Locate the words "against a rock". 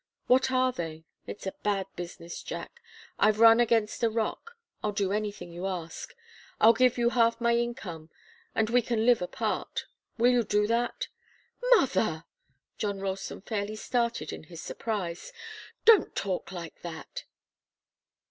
3.59-4.57